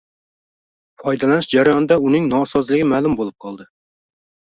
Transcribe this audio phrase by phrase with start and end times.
[1.03, 3.73] Foydalanish jarayonida uning nosozligi ma’lum bo‘lib qoldi.